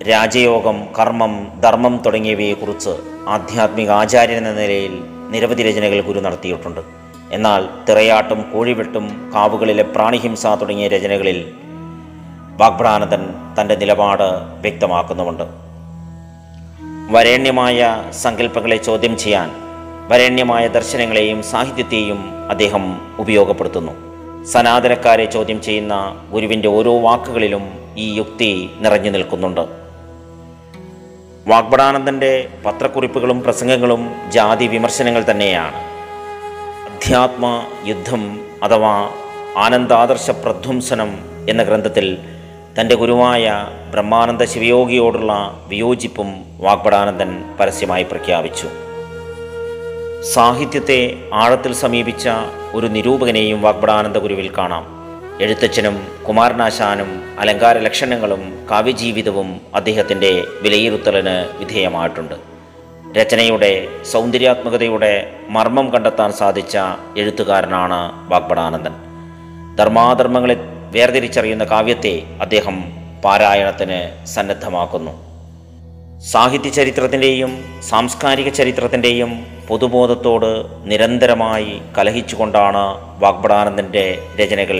രാജയോഗം 0.08 0.86
കർമ്മം 0.98 1.60
ധർമ്മം 1.60 2.02
തുടങ്ങിയവയെക്കുറിച്ച് 2.06 2.90
ആധ്യാത്മിക 3.28 3.90
ആചാര്യൻ 3.90 4.36
എന്ന 4.36 4.60
നിലയിൽ 4.60 5.00
നിരവധി 5.30 5.62
രചനകൾ 5.62 6.00
ഗുരു 6.00 6.20
നടത്തിയിട്ടുണ്ട്. 6.20 6.80
എന്നാൽ 7.32 7.68
തിറയാട്ടും 7.88 8.50
കോഴിവെട്ടും 8.54 9.32
കാവുകളിലെ 9.34 9.82
പ്രാണിഹിംസ 9.82 10.46
തുടങ്ങിയ 10.46 10.88
രചനകളിൽ 10.88 11.52
വാഗ്ഭ്രാനന്ദൻ 12.56 13.34
തന്റെ 13.60 13.76
നിലപാട് 13.76 14.28
വ്യക്തമാക്കുന്നുമുണ്ട്. 14.60 15.67
വരേണ്യമായ 17.10 18.04
സങ്കല്പങ്ങളെ 18.10 18.76
ചോദ്യം 18.76 19.18
ചെയ്യാൻ 19.18 19.50
വരേണ്യമായ 20.08 20.68
ദർശനങ്ങളെയും 20.68 21.42
സാഹിത്യത്തെയും 21.42 22.50
അദ്ദേഹം 22.50 23.00
ഉപയോഗപ്പെടുത്തുന്നു. 23.18 23.92
സനാതനക്കാരെ 24.44 25.24
ചോദ്യം 25.24 25.62
ചെയ്യുന്ന 25.62 26.26
ഗുരുവിന്റെ 26.30 26.68
ഓരോ 26.68 26.98
വാക്കുകളിലും 26.98 27.94
ഈ 27.96 28.14
യുക്തി 28.14 28.70
നിറഞ്ഞു 28.80 29.10
നിൽക്കുന്നുണ്ട്. 29.10 29.60
വാഗ്ബടാനന്ദന്റെ 31.46 32.48
പത്രക്കുറിപ്പുകളും 32.66 33.42
പ്രസംഗങ്ങളും 33.42 34.14
ജാതി 34.28 34.66
വിമർശനങ്ങൾ 34.66 35.24
തന്നെയാണ്. 35.30 35.76
അധ്യാത്മ 36.94 37.62
യുദ്ധം 37.86 38.40
അഥവാ 38.62 39.10
ആനന്ദാദർശ 39.56 40.30
പ്രധ്വംസനം 40.30 41.18
എന്ന 41.48 41.62
ഗ്രന്ഥത്തിൽ 41.62 42.18
തന്റെ 42.80 42.94
ഗുരുവായ 42.94 43.66
ബ്രഹ്മാനന്ദ 43.90 44.44
ശിവയോഗിയോടുള്ള 44.44 45.61
വിയോജിപ്പും 45.68 46.44
വാഗ്ബടാനന്ദൻ 46.58 47.44
പരസ്യമായി 47.61 48.02
പ്രഖ്യാപിച്ചു. 48.02 48.68
സാഹിത്യത്തെ 50.32 51.14
ആഴത്തിൽ 51.35 51.73
സമീപിച്ച 51.73 52.28
ഒരു 52.73 52.87
നിരൂപകനെയും 52.87 53.62
വാഗ്ബടാനന്ദ 53.62 54.18
ഗുരുവിൽ 54.18 54.52
കാണാം. 54.58 54.87
എഴുത്തച്ഛനും 55.40 56.06
കുമാരനാശാനും 56.28 57.23
അലങ്കാര 57.38 57.78
ലക്ഷണങ്ങളും 57.78 58.66
കാവ്യജീവിതവും 58.70 59.61
അദ്ദേഹത്തിന്റെ 59.75 60.44
വിലയിരുത്തലിന് 60.62 61.58
വിധേയമായിട്ടുണ്ട്. 61.58 62.35
രചനയുടെ 63.12 63.88
സൗന്ദര്യാത്മകതയുടെ 64.12 65.32
മർമ്മം 65.49 65.90
കണ്ടെത്താൻ 65.90 66.32
സാധിച്ച 66.32 66.78
എഴുത്തുകാരനാണ് 67.16 68.30
വാഗ്ബടാനന്ദൻ 68.30 68.92
ധർമാധർമ്മങ്ങളെ 69.76 70.77
വേർതിരിച്ചറിയുന്ന 70.92 71.64
കാവ്യത്തെ 71.64 72.23
അദ്ദേഹം 72.40 72.76
പാരായണത്തിന് 73.25 74.26
സന്നദ്ധമാക്കുന്നു. 74.26 75.14
സാഹിത്യ 76.21 76.71
ചരിത്രത്തിന്റെയും 76.71 77.64
സാംസ്കാരിക 77.88 78.49
ചരിത്രത്തിന്റെയും 78.49 79.47
പൊതുബോധത്തോട് 79.68 80.66
നിരന്തരമായി 80.90 81.80
കലഹിച്ചുകൊണ്ടാണ് 81.99 82.85
വാഗ്ബടാനന്ദന്റെ 83.21 84.18
രചനകൾ 84.40 84.78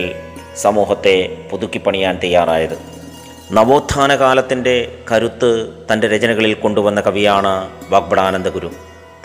സമൂഹത്തെ 0.57 1.47
പുതുക്കിപ്പണിയാൻ 1.51 2.19
തയ്യാറായത്. 2.23 2.77
നവോത്ഥാന 3.51 4.15
കാലത്തിന്റെ 4.15 4.75
കരുത്ത് 5.11 5.51
തന്റെ 5.93 6.07
രചനകളിൽ 6.07 6.53
കൊണ്ടുവന്ന 6.53 7.01
കവിയാണ് 7.01 7.69
വാഗ്ബടാനന്ദ 7.89 8.47
ഗുരു 8.47 8.71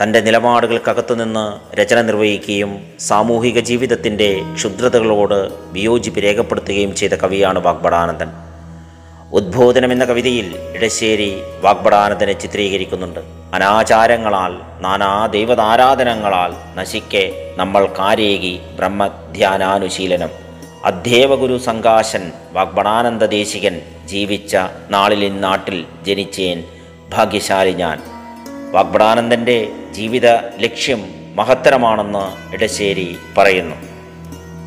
തന്റെ 0.02 0.20
നിലപാടുകൾക്കകത്തുനിന്ന് 0.20 1.76
രചന 1.76 2.00
നിർവഹിക്കുകയും 2.00 2.86
സാമൂഹിക 3.00 3.58
ജീവിതത്തിന്റെ 3.58 4.42
ക്ഷുദ്രതകളോട് 4.54 5.48
വിയോജിപ്പ് 5.72 6.22
രേഖപ്പെടുത്തുകയും 6.22 6.94
ചെയ്ത 6.94 7.12
കവിയാണ് 7.12 7.58
വാഗ്ബടാനന്ദൻ 7.58 8.30
ഉദ്ബോധനം 9.32 9.92
എന്ന 9.92 10.04
കവിതയിൽ 10.04 10.56
ഇടശ്ശേരി 10.74 11.42
വാഗ്ബടാനന്ദനെ 11.60 12.32
ചിത്രീകരിക്കുന്നുണ്ട്. 12.32 13.20
അനാചാരങ്ങളാൽ 13.54 14.82
നാനാ 14.82 15.26
ദൈവതാരാധനങ്ങളാൽ 15.26 16.78
നശിക്കെ 16.78 17.52
നമ്മൾ 17.56 17.86
കാരേകി 17.86 18.60
ബ്രഹ്മധ്യാനാനുശീലനം. 18.76 20.28
അധ്യേവഗുരു 20.84 21.58
സംകാശൻ 21.58 22.32
വാഗ്ബടാനന്ദ 22.52 23.24
ദേശികൻ 23.24 23.80
ജീവിച്ച 24.04 24.56
നാളിലിൻ 24.90 25.40
നാട്ടിൽ 25.40 25.84
ജനിച്ചേൻ 26.06 26.64
ഭാഗ്യശാലി 27.10 27.72
ഞാൻ. 27.72 28.02
വാഗ്ബടാനന്ദന്റെ 28.72 29.68
ജീവിത 29.94 30.26
ലക്ഷ്യം 30.34 31.00
മഹത്തരമാണെന്ന് 31.36 32.54
ഇടശ്ശേരി 32.54 33.16
പറയുന്നു. 33.38 33.76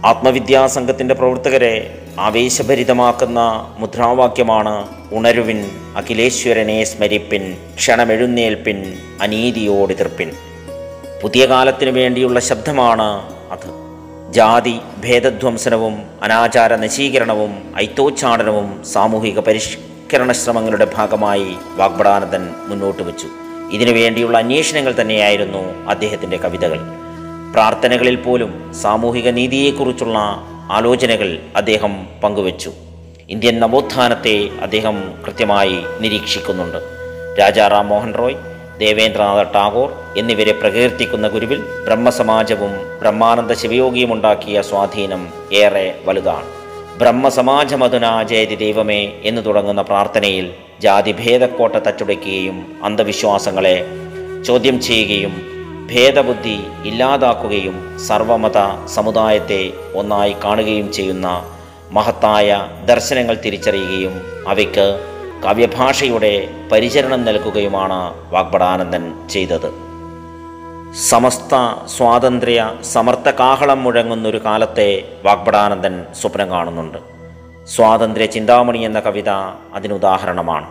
ആത്മവിദ്യാ 0.07 0.67
സംഘത്തിന്റെ 0.67 1.15
പ്രവർത്തകരെ 1.15 1.73
ആവേശഭരിതമാക്കുന്ന 2.19 3.39
മുദ്രാവാക്യമാണ് 3.77 4.87
ഉണരുവിൻ 5.11 5.69
അഖിലേശ്വരനെ 5.97 6.83
സ്മരിപ്പിൻ 6.83 7.57
ക്ഷണമെഴുന്നേൽപ്പിൻ 7.75 8.93
അനീതിയോടെതിർപ്പിൻ. 9.21 10.31
പുതിയ 11.23 11.45
കാലത്തിനു 11.45 11.91
വേണ്ടിയുള്ള 11.91 12.39
ശബ്ദമാണ് 12.39 13.09
അത്. 13.51 13.69
ജാതി 14.33 14.79
ഭേദധ്വംസനവും 15.03 16.05
അനാചാര 16.23 16.75
നശീകരണവും 16.75 17.73
ഐത്തോച്ചാടനവും 17.77 18.85
സാമൂഹിക 18.85 19.39
പരിഷ്കരണ 19.39 20.31
ശ്രമങ്ങളുടെ 20.31 20.87
ഭാഗമായി 20.95 21.55
വാഗ്ബടാനന്ദൻ 21.75 22.49
മുന്നോട്ട് 22.67 23.03
വച്ചു 23.03 23.27
ഇതിനു 23.71 23.91
വേണ്ടിയുള്ള 23.91 24.37
അന്വേഷണങ്ങൾ 24.37 24.95
തന്നെയായിരുന്നു 25.01 25.89
അദ്ദേഹത്തിന്റെ 25.89 26.37
കവിതകൾ. 26.37 26.79
പ്രാർത്ഥനകളിൽ 27.53 28.15
പോലും 28.15 28.73
സാമൂഹിക 28.81 29.29
നീതിയെക്കുറിച്ചുള്ള 29.29 30.17
ആലോചനകൾ 30.71 31.39
അദ്ദേഹം 31.55 32.07
പങ്കുവച്ചു. 32.23 32.71
ഇന്ത്യൻ 33.29 33.59
നവോത്ഥാനത്തെ 33.59 34.49
അദ്ദേഹം 34.61 35.13
കൃത്യമായി 35.25 35.77
നിരീക്ഷിക്കുന്നുണ്ട്. 35.99 36.77
രാജാ 37.39 37.67
റാം 37.67 37.87
മോഹൻ 37.87 38.13
റോയ് 38.13 38.35
ദേവേന്ദ്രനാഥ 38.79 39.43
ടാഗോർ 39.43 39.93
എന്നിവരെ 40.17 40.51
പ്രകീർത്തിക്കുന്ന 40.51 41.27
ഗുരുവിൽ 41.27 41.61
ബ്രഹ്മസമാജവും 41.85 42.99
ബ്രഹ്മാനന്ദ 42.99 43.53
ശിവയോഗിയും 43.53 44.13
ഉണ്ടാക്കിയ 44.13 44.61
സ്വാധീനം 44.61 45.27
ഏറെ 45.53 45.95
വലുതാണ്. 46.05 46.66
ബ്രഹ്മസമാജമധുന 46.99 48.05
ജയതി 48.21 48.55
ദൈവമേ 48.55 49.01
എന്ന് 49.23 49.41
തുടങ്ങുന്ന 49.45 49.81
പ്രാർത്ഥനയിൽ 49.81 50.45
ജാതിഭേദക്കോട്ട 50.81 51.75
തച്ചുടയ്ക്കുകയും 51.87 52.57
അന്ധവിശ്വാസങ്ങളെ 52.83 53.75
ചോദ്യം 54.45 54.77
ചെയ്യുകയും 54.81 55.33
ഭേദബുദ്ധി 55.91 56.57
ഇല്ലാതാക്കുകയും 56.85 57.75
സർവമത 58.07 58.59
സമുദായത്തെ 58.95 59.61
ഒന്നായി 59.95 60.35
കാണുകയും 60.43 60.91
ചെയ്യുന്ന 60.91 61.27
മഹത്തായ 61.91 62.47
ദർശനങ്ങൾ 62.85 63.35
തിരിച്ചറിയുകയും 63.45 64.15
അവയ്ക്ക് 64.47 64.87
കാവ്യഭാഷയുടെ 65.43 66.33
പരിചരണം 66.71 67.25
നൽകുകയുമാണ് 67.25 67.99
വാഗ്ബടാനന്ദൻ 68.33 69.03
ചെയ്തത്. 69.29 69.69
സമസ്ത 71.05 71.85
സ്വാതന്ത്ര്യ 71.85 72.73
സമർത്ഥ 72.81 73.29
കാഹളം 73.29 73.83
മുഴങ്ങുന്നൊരു 73.83 74.45
കാലത്തെ 74.45 75.03
വാഗ്ഭടാനന്ദൻ 75.25 76.05
സ്വപ്നം 76.21 76.49
കാണുന്നുണ്ട്. 76.49 76.97
സ്വാതന്ത്ര്യ 77.67 78.25
ചിന്താമണി 78.25 78.77
എന്ന 78.77 78.99
കവിത 78.99 79.29
അതിനുദാഹരണമാണ്. 79.73 80.65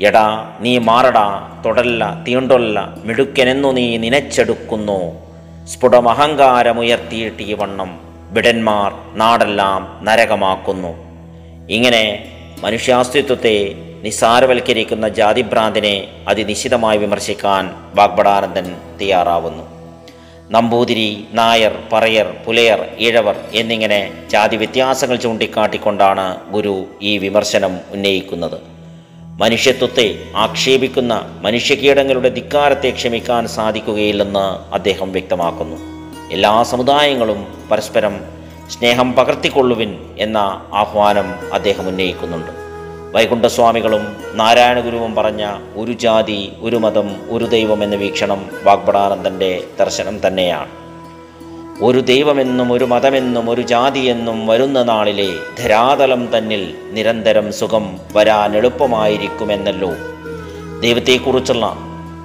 എടാ 0.00 0.56
നീ 0.60 0.78
മാറടാ 0.78 1.52
തൊടല്ല 1.64 2.24
തീണ്ടൊല്ല 2.28 2.94
മിടുക്കനെന്നു 3.04 3.72
നീ 3.72 3.96
നിനച്ചെടുക്കുന്നു. 3.96 5.12
സ്ഫുടമഹങ്കാരമുയർത്തിയിട്ട് 5.66 7.42
ഈ 7.42 7.52
വണ്ണം 7.52 8.00
വിടന്മാർ 8.30 8.94
നാടെല്ലാം 9.14 10.00
നരകമാക്കുന്നു. 10.02 10.94
ഇങ്ങനെ 11.70 12.32
മനുഷ്യാസ്തിത്വത്തെ 12.60 13.74
നിസ്സാരവൽക്കരിക്കുന്ന 14.06 15.08
ജാതിഭ്രാന്തിനെ 15.08 15.94
അതിനിശിതമായി 16.28 16.98
വിമർശിക്കാൻ 16.98 17.64
വാഗ്ബടാനന്ദൻ 17.94 18.66
തയ്യാറാവുന്നു. 19.00 19.64
നമ്പൂതിരി 20.50 21.26
നായർ 21.32 21.74
പറയർ 21.92 22.28
പുലയർ 22.46 22.80
ഇഴവർ 22.98 23.36
എന്നിങ്ങനെ 23.52 24.00
ജാതി 24.30 24.56
വ്യത്യാസങ്ങൾ 24.56 25.16
ചൂണ്ടിക്കാട്ടിക്കൊണ്ടാണ് 25.16 26.26
ഗുരു 26.50 26.74
ഈ 27.02 27.18
വിമർശനം 27.18 27.78
ഉന്നയിക്കുന്നത്. 27.90 28.58
മനുഷ്യത്വത്തെ 29.40 30.06
ആക്ഷേപിക്കുന്ന 30.36 31.14
മനുഷ്യകീടങ്ങളുടെ 31.42 32.28
ധിക്കാരത്തെ 32.28 32.90
ക്ഷമിക്കാൻ 32.90 33.48
സാധിക്കുകയില്ലെന്ന് 33.48 34.74
അദ്ദേഹം 34.74 35.12
വ്യക്തമാക്കുന്നു. 35.12 35.78
എല്ലാ 36.32 36.62
സമുദായങ്ങളും 36.62 37.40
പരസ്പരം 37.70 38.14
സ്നേഹം 38.70 39.12
പകർത്തിക്കൊള്ളുവിൻ 39.12 39.92
എന്ന 40.18 40.38
ആഹ്വാനം 40.82 41.28
അദ്ദേഹം 41.52 41.88
ഉന്നയിക്കുന്നുണ്ട്. 41.88 42.52
വൈകുണ്ഠസ്വാമികളും 43.12 44.16
നാരായണഗുരുവും 44.34 45.14
പറഞ്ഞ 45.14 45.56
ഒരു 45.76 45.92
ജാതി 45.92 46.52
ഒരു 46.60 46.76
മതം 46.76 47.16
ഒരു 47.30 47.44
ദൈവം 47.44 47.82
എന്ന 47.82 47.96
വീക്ഷണം 47.96 48.46
വാഗ്ബടാനന്ദന്റെ 48.64 49.62
ദർശനം 49.80 50.26
തന്നെയാണ്. 50.26 50.68
ഒരു 51.82 51.98
ദൈവമെന്നും 52.00 52.72
ഒരു 52.72 52.84
മതമെന്നും 52.84 53.50
ഒരു 53.50 53.60
ജാതിയെന്നും 53.62 54.46
വരുന്ന 54.46 54.82
നാളിലെ 54.82 55.34
ധരാതലം 55.58 56.38
തന്നിൽ 56.38 56.74
നിരന്തരം 56.90 57.52
സുഖം 57.52 57.98
വരാൻ 58.16 58.56
എളുപ്പമായിരിക്കുമെന്നല്ലോ. 58.56 59.90
ദൈവത്തെക്കുറിച്ചുള്ള 60.80 61.66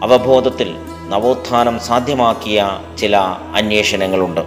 അവബോധത്തിൽ 0.04 0.76
നവോത്ഥാനം 1.10 1.80
സാധ്യമാക്കിയ 1.80 2.80
ചില 2.98 3.18
അന്വേഷണങ്ങളുണ്ട്. 3.56 4.42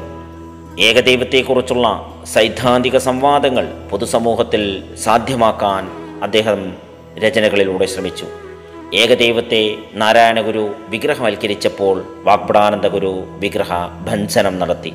ഏകദൈവത്തെക്കുറിച്ചുള്ള 0.83 2.14
സൈദ്ധാന്തിക 2.33 2.97
സംവാദങ്ങൾ 2.97 3.73
പൊതുസമൂഹത്തിൽ 3.91 4.83
സാധ്യമാക്കാൻ 5.05 6.03
അദ്ദേഹം 6.23 6.75
രചനകളിലൂടെ 7.18 7.87
ശ്രമിച്ചു. 7.87 8.26
ഏകദൈവത്തെ 8.94 9.76
നാരായണഗുരു 9.94 10.75
വിഗ്രഹവൽക്കരിച്ചപ്പോൾ 10.88 12.04
വാഗ്ബടാനന്ദ 12.25 12.87
ഗുരു 12.87 13.25
വിഗ്രഹ 13.38 13.68
ഭഞ്ജനം 14.09 14.59
നടത്തി. 14.59 14.92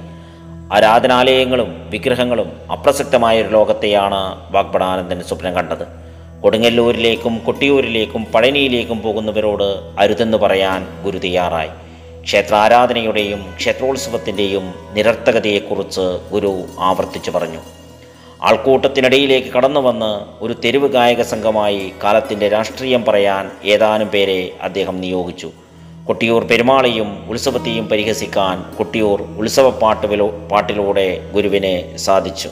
ആരാധനാലയങ്ങളും 0.73 1.89
വിഗ്രഹങ്ങളും 1.89 2.71
അപ്രസക്തമായ 2.71 3.41
ഒരു 3.41 3.49
ലോകത്തെയാണ് 3.49 4.51
വാഗ്ബടാനന്ദൻ 4.51 5.23
സ്വപ്നം 5.23 5.53
കണ്ടത്. 5.53 5.87
കൊടുങ്ങല്ലൂരിലേക്കും 6.41 7.37
കൊട്ടിയൂരിലേക്കും 7.37 8.25
പഴനിയിലേക്കും 8.25 9.01
പോകുന്നവരോട് 9.01 9.99
അരുതെന്ന് 9.99 10.37
പറയാൻ 10.37 11.03
ഗുരു 11.03 11.17
തയ്യാറായി. 11.17 11.69
ക്ഷേത്രാരാധനയുടെയും 12.21 13.53
ക്ഷേത്രോത്സവത്തിന്റെയും 13.57 14.73
നിരർത്ഥകതയെക്കുറിച്ച് 14.93 16.31
ഗുരു 16.31 16.65
ആവർത്തിച്ചു 16.79 17.31
പറഞ്ഞു. 17.31 17.78
ആൾക്കൂട്ടത്തിനിടയിലേക്ക് 18.41 19.47
കടന്നു 19.47 19.79
വന്ന് 19.79 20.43
ഒരു 20.43 20.53
തെരുവ് 20.65 20.89
ഗായക 20.89 21.21
സംഘമായി 21.21 21.91
കാലത്തിന്റെ 22.03 22.47
രാഷ്ട്രീയം 22.49 23.05
പറയാൻ 23.05 23.51
ഏതാനും 23.63 24.07
പേരെ 24.07 24.51
അദ്ദേഹം 24.61 25.01
നിയോഗിച്ചു. 25.01 25.49
കൊട്ടിയൂർ 26.05 26.43
പെരുമാളെയും 26.43 27.29
ഉത്സവത്തെയും 27.29 27.87
പരിഹസിക്കാൻ 27.87 28.75
കൊട്ടിയൂർ 28.77 29.21
ഉത്സവപ്പാട്ട് 29.21 30.07
പാട്ടിലൂടെ 30.51 31.29
ഗുരുവിന് 31.33 31.97
സാധിച്ചു. 31.97 32.49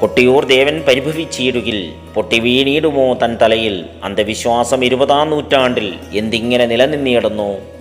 കൊട്ടിയൂർ 0.00 0.44
ദേവൻ 0.44 0.82
പരിഭവിച്ചിടുകിൽ 0.88 1.92
പൊട്ടി 2.14 2.40
വീണിടുമോ 2.40 3.14
തൻ 3.14 3.36
തലയിൽ 3.42 3.84
അന്ധവിശ്വാസം 4.04 4.84
ഇരുപതാം 4.84 5.30
നൂറ്റാണ്ടിൽ 5.30 5.94
എന്തിങ്ങനെ 6.12 6.66
നിലനിന്നിടുന്നു 6.66 7.75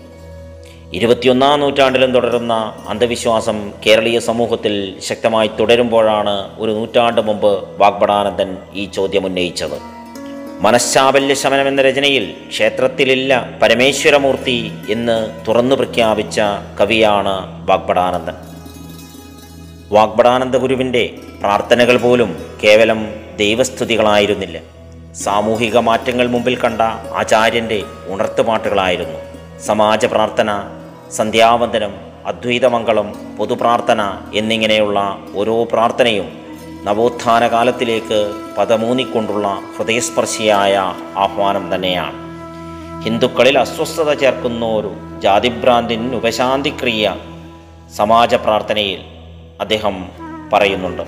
ഇരുപത്തിയൊന്നാം 0.93 1.59
നൂറ്റാണ്ടിലും 1.59 2.11
തുടരുന്ന 2.11 2.73
അന്ധവിശ്വാസം 2.87 3.71
കേരളീയ 3.85 4.19
സമൂഹത്തിൽ 4.19 4.99
ശക്തമായി 4.99 5.49
തുടരുമ്പോഴാണ് 5.59 6.55
ഒരു 6.57 6.71
നൂറ്റാണ്ട് 6.71 7.21
മുമ്പ് 7.21 7.79
വാഗ്ബടാനന്ദൻ 7.79 8.57
ഈ 8.73 8.85
ചോദ്യം 8.85 9.25
ഉന്നയിച്ചത്. 9.25 9.77
മനഃശാബല്യ 10.61 11.33
ശമനം 11.33 11.67
എന്ന 11.67 11.81
രചനയിൽ 11.81 12.33
ക്ഷേത്രത്തിലില്ല 12.49 13.59
പരമേശ്വരമൂർത്തി 13.61 14.71
എന്ന് 14.89 15.45
തുറന്നു 15.47 15.75
പ്രഖ്യാപിച്ച 15.75 16.41
കവിയാണ് 16.81 17.65
വാഗ്ബടാനന്ദൻ 17.69 18.33
വാഗ്ബടാനന്ദ 19.91 20.57
ഗുരുവിന്റെ 20.57 21.17
പ്രാർത്ഥനകൾ 21.41 21.97
പോലും 21.97 22.45
കേവലം 22.63 23.07
ദൈവസ്തുതികളായിരുന്നില്ല. 23.37 24.59
സാമൂഹിക 25.15 25.77
മാറ്റങ്ങൾ 25.77 26.27
മുമ്പിൽ 26.27 26.57
കണ്ട 26.59 26.81
ആചാര്യന്റെ 27.13 27.83
ഉണർത്തുപാട്ടുകളായിരുന്നു. 28.07 29.34
സമാജ 29.59 30.05
പ്രാർത്ഥന 30.05 30.63
സന്ധ്യാവന്ദനം 31.11 31.93
അദ്വൈതമംഗളം 32.25 33.35
പൊതുപ്രാർത്ഥന 33.37 34.17
എന്നിങ്ങനെയുള്ള 34.33 35.17
ഓരോ 35.35 35.63
പ്രാർത്ഥനയും 35.63 36.25
നവോത്ഥാന 36.83 37.47
കാലത്തിലേക്ക് 37.47 38.33
പദമൂന്നിക്കൊണ്ടുള്ള 38.57 39.59
ഹൃദയസ്പർശിയായ 39.77 40.93
ആഹ്വാനം 41.17 41.75
തന്നെയാണ്. 41.75 42.13
ഹിന്ദുക്കളിൽ 43.03 43.59
അസ്വസ്ഥത 43.59 44.13
ചേർക്കുന്ന 44.13 44.65
ഒരു 44.65 44.91
ജാതിഭ്രാന്തിന് 45.19 46.15
ഉപശാന്തിക്രിയ 46.15 47.15
സമാജ 47.95 48.35
പ്രാർത്ഥനയിൽ 48.35 49.01
അദ്ദേഹം 49.61 50.05
പറയുന്നുണ്ട്. 50.53 51.03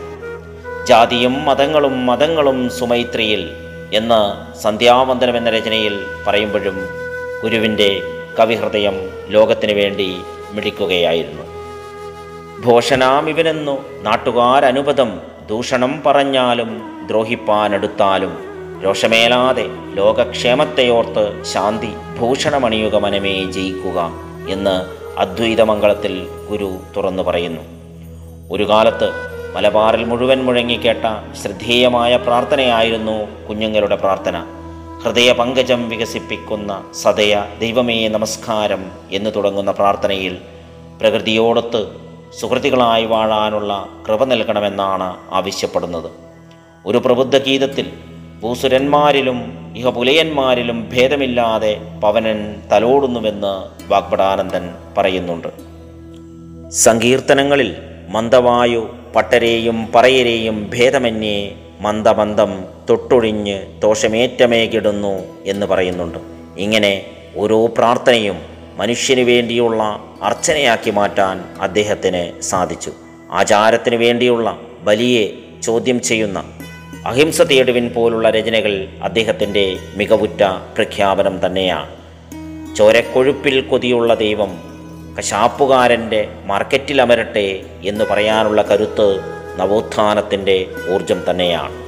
ജാതിയും 0.88 1.46
മതങ്ങളും 1.46 2.06
മതങ്ങളും 2.06 2.70
സുമൈത്രിയിൽ 2.70 3.52
എന്ന് 3.94 4.22
സന്ധ്യാവന്ദനം 4.62 5.38
എന്ന 5.38 5.50
രചനയിൽ 5.50 6.06
പറയുമ്പോഴും 6.28 6.88
ഗുരുവിന്റെ 7.42 8.17
കവിഹൃദയം 8.40 9.10
ലോകത്തിനു 9.30 9.74
വേണ്ടി 9.74 10.18
മിടിക്കുകയായിരുന്നു. 10.52 11.44
ഭോഷനാമിവനെന്നു 12.62 13.86
നാട്ടുകാരനുപദം 14.02 15.22
ദൂഷണം 15.50 16.04
പറഞ്ഞാലും 16.06 16.82
ദ്രോഹിപ്പാനെടുത്താലും 17.08 18.48
രോഷമേലാതെ 18.84 19.66
ലോകക്ഷേമത്തെയോർത്ത് 19.94 21.44
ശാന്തി 21.44 21.92
ഭൂഷണമണിയുക 22.20 22.96
മനമേ 22.96 23.52
ജയിക്കുക 23.52 24.12
എന്ന് 24.50 24.76
അദ്വൈതമംഗളത്തിൽ 25.20 26.28
ഗുരു 26.50 26.78
തുറന്നു 26.98 27.24
പറയുന്നു. 27.24 27.62
ഒരു 28.52 28.70
കാലത്ത് 28.70 29.10
മലബാറിൽ 29.56 30.06
മുഴുവൻ 30.06 30.46
മുഴങ്ങിക്കേട്ട 30.46 31.06
ശ്രദ്ധേയമായ 31.42 32.16
പ്രാർത്ഥനയായിരുന്നു 32.18 33.48
കുഞ്ഞുങ്ങളുടെ 33.48 33.96
പ്രാർത്ഥന. 33.96 34.38
ഹൃദയ 35.08 35.32
പങ്കജം 35.32 35.90
വികസിപ്പിക്കുന്ന 35.90 36.84
സദയ 36.94 37.44
ദൈവമേ 37.60 38.08
നമസ്കാരം 38.08 38.92
എന്ന് 39.12 39.30
തുടങ്ങുന്ന 39.36 39.72
പ്രാർത്ഥനയിൽ 39.72 40.38
പ്രകൃതിയോടൊത്ത് 41.02 41.88
സുഹൃത്തികളായി 42.42 43.06
വാഴാനുള്ള 43.06 43.90
കൃപ 44.08 44.24
നൽകണമെന്നാണ് 44.24 45.18
ആവശ്യപ്പെടുന്നത്. 45.32 46.12
ഒരു 46.86 46.98
പ്രബുദ്ധ 46.98 47.38
ഗീതത്തിൽ 47.38 47.92
ഭൂസുരന്മാരിലും 48.42 49.40
ഇഹപുലയന്മാരിലും 49.78 50.90
ഭേദമില്ലാതെ 50.90 51.82
പവനൻ 52.04 52.62
തലോടുന്നുവെന്ന് 52.72 53.54
വാഗ്ഭടാനന്ദൻ 53.92 54.76
പറയുന്നുണ്ട്. 54.98 55.48
സങ്കീർത്തനങ്ങളിൽ 56.70 57.76
മന്ദവായു 58.10 58.90
പട്ടരെയും 59.16 59.92
പറയരെയും 59.96 60.70
ഭേദമന്യേ 60.74 61.56
മന്ദമന്ദം 61.80 62.66
തൊട്ടൊഴിഞ്ഞ് 62.90 63.82
ദോഷമേറ്റമേ 63.82 64.66
കിടുന്നു 64.66 65.44
എന്ന് 65.46 65.66
പറയുന്നുണ്ട്. 65.66 66.18
ഇങ്ങനെ 66.58 67.06
ഓരോ 67.36 67.66
പ്രാർത്ഥനയും 67.66 68.38
മനുഷ്യന് 68.78 69.22
വേണ്ടിയുള്ള 69.22 69.84
അർച്ചനയാക്കി 70.24 70.92
മാറ്റാൻ 70.92 71.44
അദ്ദേഹത്തിന് 71.62 72.42
സാധിച്ചു. 72.42 72.92
ആചാരത്തിന് 73.32 73.96
വേണ്ടിയുള്ള 73.96 74.60
ബലിയെ 74.82 75.34
ചോദ്യം 75.64 76.02
ചെയ്യുന്ന 76.02 76.44
അഹിംസ 77.06 77.42
തേടുവിൻ 77.42 77.90
പോലുള്ള 77.90 78.30
രചനകൾ 78.30 78.88
അദ്ദേഹത്തിന്റെ 79.04 79.78
മികവുറ്റ 79.98 80.44
പ്രഖ്യാപനം 80.76 81.46
തന്നെയാണ് 81.46 81.98
ചോരക്കൊഴുപ്പിൽ 82.76 83.62
കൊതിയുള്ള 83.62 84.14
ദൈവം 84.16 84.52
കശാപ്പുകാരന്റെ 85.20 86.28
മാർക്കറ്റിൽ 86.46 87.02
അമരട്ടെ 87.02 87.64
എന്ന് 87.84 88.06
പറയാനുള്ള 88.06 88.62
കരുത്ത് 88.62 89.20
നവോത്ഥാനത്തിന്റെ 89.58 90.68
ഊർജം 90.94 91.24
തന്നെയാണ്. 91.30 91.88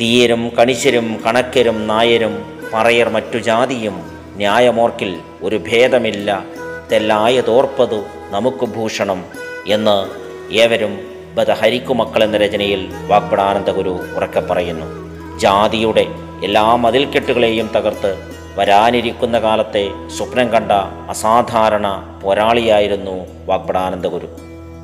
തീയരും 0.00 0.48
കണിശരും 0.48 1.20
കണക്കരും 1.26 1.86
നായരും 1.86 2.60
പറയർ 2.74 3.08
മറ്റു 3.08 3.38
ജാതിയും 3.38 4.10
ന്യായമോർക്കിൽ 4.36 5.18
ഒരു 5.42 5.56
ഭേദമില്ല. 5.56 6.44
തെല്ലായതോർപ്പതു 6.92 8.02
നമുക്ക് 8.30 8.64
ഭൂഷണം 8.64 9.24
എന്ന് 9.66 9.96
ഏവരും 10.52 11.00
ബദഹരിക്കുമക്കൾ 11.34 12.24
എന്ന 12.24 12.36
രചനയിൽ 12.36 12.92
വാഗ്പടാനന്ദഗുരു 13.06 14.00
ഉറക്കെ 14.16 14.40
പറയുന്നു. 14.40 14.86
ജാതിയുടെ 15.38 16.06
എല്ലാ 16.44 16.76
മതിൽക്കെട്ടുകളെയും 16.76 17.70
തകർത്ത് 17.76 18.18
വരാനിരിക്കുന്ന 18.56 19.38
കാലത്തെ 19.38 19.88
സ്വപ്നം 20.16 20.48
കണ്ട 20.48 20.72
അസാധാരണ 21.10 22.18
പോരാളിയായിരുന്നു 22.22 23.46
വാഗ്ബടാനന്ദ 23.46 24.06
ഗുരു 24.06 24.28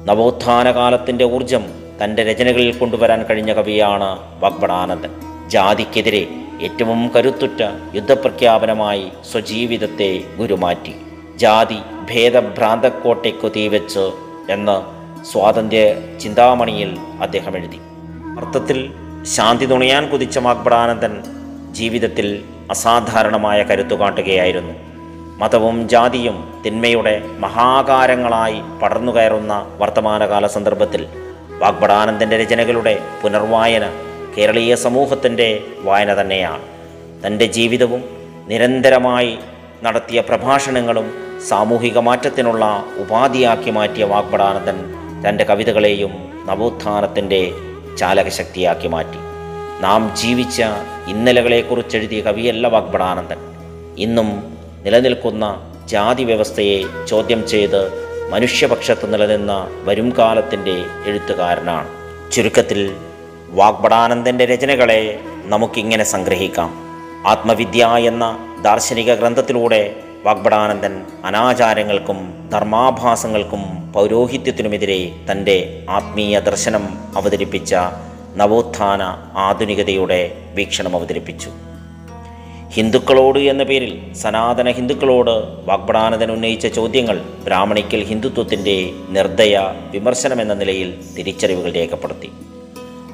നവോത്ഥാന 0.04 0.70
കാലത്തിന്റെ 0.70 1.24
ഊർജം 1.24 1.83
തന്റെ 2.02 2.22
രചനകളിൽ 2.24 2.78
കൊണ്ടുവരാൻ 2.78 3.22
കഴിഞ്ഞ 3.22 3.52
കവിയാണ് 3.52 4.40
വാഗ്ബടാനന്ദൻ 4.40 5.10
ജാതിക്കെതിരെ 5.48 6.26
ഏറ്റവും 6.62 7.10
കരുത്തുറ്റ 7.16 7.62
യുദ്ധപ്രഖ്യാപനമായി 7.94 9.08
സ്വജീവിതത്തെ 9.32 10.20
ഗുരുമാറ്റി. 10.36 10.94
ജാതി 11.36 11.78
ഭേദഭ്രാന്തക്കോട്ടയ്ക്കു 12.10 13.48
തീവെച്ച് 13.48 14.12
എന്ന് 14.50 14.76
സ്വാതന്ത്ര്യ 15.24 15.94
ചിന്താമണിയിൽ 16.18 16.96
അദ്ദേഹം 17.22 17.56
എഴുതി. 17.56 17.80
അർത്ഥത്തിൽ 18.38 18.92
ശാന്തി 19.22 19.64
തുണിയാൻ 19.64 20.08
കുതിച്ച 20.08 20.38
വാഗ്ബടാനന്ദൻ 20.38 21.22
ജീവിതത്തിൽ 21.72 22.44
അസാധാരണമായ 22.70 23.62
കരുത്തു 23.62 23.94
കാട്ടുകയായിരുന്നു. 23.94 24.74
മതവും 25.38 25.88
ജാതിയും 25.88 26.62
തിന്മയുടെ 26.66 27.22
മഹാകാരങ്ങളായി 27.38 28.80
പടർന്നു 28.82 29.12
കയറുന്ന 29.12 29.76
വർത്തമാനകാല 29.78 30.46
സന്ദർഭത്തിൽ 30.46 31.06
വാഗ്ബടാനന്ദന്റെ 31.58 32.36
രചനകളുടെ 32.36 32.98
പുനർവായന 33.22 33.90
കേരളീയ 34.38 34.74
സമൂഹത്തിന്റെ 34.74 35.62
വായന 35.82 36.20
തന്നെയാണ്. 36.20 36.62
തന്റെ 37.26 37.46
ജീവിതവും 37.46 38.04
നിരന്തരമായി 38.48 39.38
നടത്തിയ 39.82 40.20
പ്രഭാഷണങ്ങളും 40.20 41.14
സാമൂഹിക 41.48 41.98
മാറ്റത്തിനുള്ള 41.98 42.84
ഉപാധിയാക്കി 42.98 43.70
മാറ്റിയ 43.70 44.04
വാഗ്ബടാനന്ദൻ 44.04 44.94
തന്റെ 45.28 45.44
കവിതകളെയും 45.44 46.44
നവോത്ഥാനത്തിന്റെ 46.46 47.52
ചാലകശക്തിയാക്കി 47.98 48.88
മാറ്റി. 48.88 49.18
നാം 49.80 50.16
ജീവിച്ച 50.16 50.62
ഇന്നലകളെക്കുറിച്ച് 51.08 51.96
എഴുതിയ 51.96 52.20
കവിയല്ല 52.20 52.66
വാഗ്ബടാനന്ദൻ. 52.66 53.38
ഇന്നും 53.98 54.58
നിലനിൽക്കുന്ന 54.84 55.72
ജാതി 55.86 56.24
വ്യവസ്ഥയെ 56.24 56.84
ചോദ്യം 57.06 57.48
ചെയ്ത് 57.48 58.04
മനുഷ്യപക്ഷത്ത് 58.34 59.12
നിലനിന്ന 59.12 59.66
വരും 59.84 60.14
കാലത്തിന്റെ 60.18 60.74
എഴുത്തുകാരനാണ്. 61.06 61.88
ചുരുക്കത്തിൽ 62.32 62.96
വാഗ്ബടാനന്ദന്റെ 63.50 64.44
രചനകളെ 64.44 65.20
നമുക്കിങ്ങനെ 65.44 66.04
സംഗ്രഹിക്കാം. 66.04 66.70
ആത്മവിദ്യ 67.26 67.86
എന്ന 67.86 68.24
ദാർശനിക 68.62 69.14
ഗ്രന്ഥത്തിലൂടെ 69.14 69.96
വാഗ്ബടാനന്ദൻ 70.24 71.04
അനാചാരങ്ങൾക്കും 71.24 72.50
ധർമാഭാസങ്ങൾക്കും 72.52 73.92
പൗരോഹിത്യത്തിനുമെതിരെ 73.92 75.00
തന്റെ 75.32 75.84
ആത്മീയ 75.90 76.40
ദർശനം 76.40 76.86
അവതരിപ്പിച്ച 77.16 77.74
നവോത്ഥാന 78.36 79.02
ആധുനികതയുടെ 79.36 80.20
വീക്ഷണം 80.54 80.96
അവതരിപ്പിച്ചു. 80.96 81.50
ഹിന്ദുക്കളോട് 82.76 83.38
എന്ന 83.38 83.62
പേരിൽ 83.62 84.14
സനാതന 84.14 84.70
ഹിന്ദുക്കളോട് 84.70 85.30
വാഗ്ബടാനന്ദൻ 85.66 86.30
ഉന്നയിച്ച 86.32 86.66
ചോദ്യങ്ങൾ 86.66 87.16
ബ്രാഹ്മണിക്കൽ 87.44 88.04
ഹിന്ദുത്വത്തിന്റെ 88.04 88.90
നിർദ്ദയ 89.08 89.72
വിമർശനമെന്ന 89.90 90.54
നിലയിൽ 90.54 90.94
തിരിച്ചറിവുകൾ 91.18 91.72
രേഖപ്പെടുത്തി. 91.72 92.30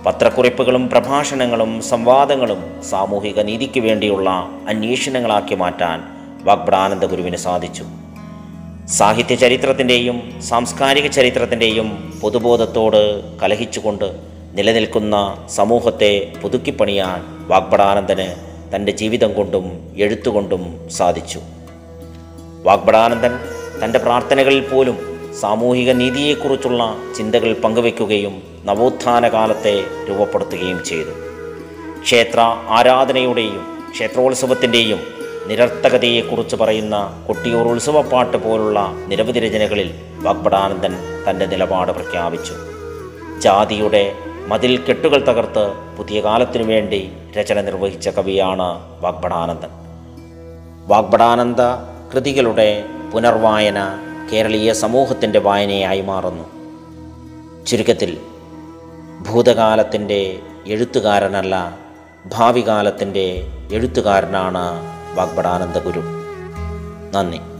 പത്രക്കുറിപ്പുകളും 0.06 0.88
പ്രഭാഷണങ്ങളും 0.88 1.82
സംവാദങ്ങളും 1.82 2.82
സാമൂഹിക 2.82 3.40
നീതിക്ക് 3.40 3.80
വേണ്ടിയുള്ള 3.80 4.30
അന്വേഷണങ്ങളാക്കി 4.68 5.54
മാറ്റാൻ 5.54 6.00
വാഗ്ബടാനന്ദ 6.44 7.04
ഗുരുവിന് 7.04 7.36
സാധിച്ചു. 7.36 7.84
സാഹിത്യ 8.88 9.34
ചരിത്രത്തിന്റെയും 9.34 10.40
സാംസ്കാരിക 10.42 11.06
ചരിത്രത്തിന്റെയും 11.06 12.18
പൊതുബോധത്തോട് 12.20 13.02
കലഹിച്ചുകൊണ്ട് 13.40 14.12
നിലനിൽക്കുന്ന 14.54 15.36
സമൂഹത്തെ 15.48 16.32
പുതുക്കിപ്പണിയാൻ 16.42 17.48
വാഗ്ബടാനന്ദന് 17.48 18.49
തന്റെ 18.74 18.92
ജീവിതം 18.92 19.32
കൊണ്ടും 19.32 19.94
എഴുത്തുകൊണ്ടും 19.98 20.90
സാധിച്ചു. 20.90 21.40
വാഗ്ബടാനന്ദൻ 22.62 23.38
തന്റെ 23.84 23.98
പ്രാർത്ഥനകളിൽ 23.98 24.60
പോലും 24.60 24.98
സാമൂഹിക 25.40 25.90
നീതിയെക്കുറിച്ചുള്ള 25.90 26.96
ചിന്തകൾ 27.16 27.52
പങ്കുവെക്കുകയും 27.52 28.42
നവോത്ഥാന 28.64 29.28
കാലത്തെ 29.28 29.84
രൂപപ്പെടുത്തുകയും 30.08 30.84
ചെയ്തു. 30.84 31.10
ക്ഷേത്ര 32.02 32.40
ആരാധനയുടെയും 32.68 33.88
ക്ഷേത്രോത്സവത്തിന്റെയും 33.92 35.00
നിരർത്ഥകതയെക്കുറിച്ച് 35.46 36.56
പറയുന്ന 36.56 37.24
കൊട്ടിയൂർ 37.26 37.68
ഉത്സവപ്പാട്ട് 37.68 38.36
പോലുള്ള 38.36 38.92
നിരവധി 39.06 39.40
രചനകളിൽ 39.40 39.94
വാഗ്ബടാനന്ദൻ 40.22 40.94
തന്റെ 41.30 41.46
നിലപാട് 41.46 41.92
പ്രഖ്യാപിച്ചു. 41.92 42.52
ജാതിയുടെ 43.40 44.12
മതിൽ 44.50 44.84
കെട്ടുകൾ 44.84 45.24
തകർത്ത് 45.24 45.72
പുതിയ 45.98 46.20
കാലത്തിനു 46.20 46.62
വേണ്ടി 46.62 47.12
രചന 47.36 47.60
നിർവഹിച്ച 47.60 48.08
കവിയാണ് 48.08 49.00
വാഗ്ഭടാനന്ദൻ. 49.00 49.68
വാഗ്ഭടാനന്ദ 50.86 51.60
കൃതികളുടെ 52.14 52.84
പുനർവായന 53.12 53.78
കേരളീയ 54.32 54.72
സമൂഹത്തിന്റെ 54.72 55.38
വായനയായി 55.38 56.00
മാറുന്നു. 56.00 56.44
ചുരുക്കത്തിൽ 57.66 58.18
ഭൂതകാലത്തിന്റെ 59.28 60.38
എഴുത്തുകാരനല്ല 60.66 61.78
ഭാവി 62.26 62.68
കാലത്തിന്റെ 62.68 63.46
എഴുത്തുകാരനാണ് 63.72 64.64
വാഗ്ബടാനന്ദ 65.14 65.78
ഗുരു 65.78 66.02
നന്ദി. 67.14 67.59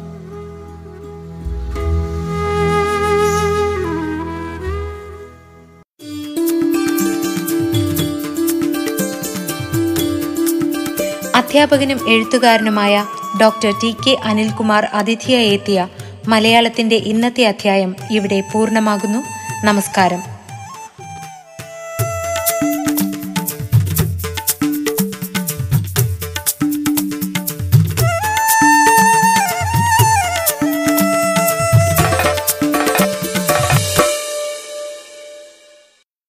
അധ്യാപകനും 11.51 12.09
എഴുത്തുകാരനുമായ 12.09 13.05
ഡോക്ടർ 13.41 13.71
ടി 13.83 13.97
കെ 14.07 14.19
അനിൽകുമാർ 14.25 14.85
അതിഥിയായി 14.85 15.49
എത്തിയ 15.49 15.89
മലയാളത്തിന്റെ 16.29 16.97
ഇന്നത്തെ 16.97 17.45
അധ്യായം 17.45 17.97
ഇവിടെ 18.11 18.43
പൂർണമാകുന്നു. 18.53 19.19
നമസ്കാരം. 19.67 20.40